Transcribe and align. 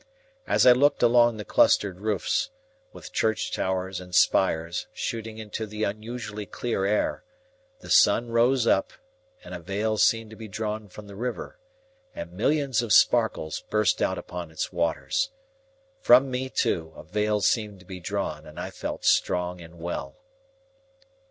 As 0.47 0.65
I 0.65 0.71
looked 0.71 1.03
along 1.03 1.37
the 1.37 1.45
clustered 1.45 1.99
roofs, 1.99 2.49
with 2.91 3.13
church 3.13 3.51
towers 3.51 4.01
and 4.01 4.15
spires 4.15 4.87
shooting 4.93 5.37
into 5.37 5.67
the 5.67 5.83
unusually 5.83 6.47
clear 6.47 6.85
air, 6.85 7.23
the 7.81 7.89
sun 7.91 8.29
rose 8.31 8.65
up, 8.65 8.93
and 9.43 9.53
a 9.53 9.59
veil 9.59 9.99
seemed 9.99 10.31
to 10.31 10.35
be 10.35 10.47
drawn 10.47 10.89
from 10.89 11.05
the 11.05 11.15
river, 11.15 11.59
and 12.15 12.31
millions 12.33 12.81
of 12.81 12.91
sparkles 12.91 13.61
burst 13.69 14.01
out 14.01 14.17
upon 14.17 14.49
its 14.49 14.73
waters. 14.73 15.29
From 15.99 16.31
me 16.31 16.49
too, 16.49 16.93
a 16.97 17.03
veil 17.03 17.39
seemed 17.41 17.79
to 17.81 17.85
be 17.85 17.99
drawn, 17.99 18.47
and 18.47 18.59
I 18.59 18.71
felt 18.71 19.05
strong 19.05 19.61
and 19.61 19.77
well. 19.77 20.15